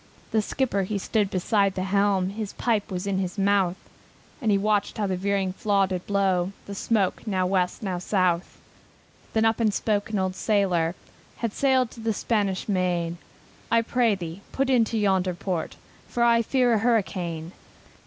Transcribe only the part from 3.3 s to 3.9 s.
mouth,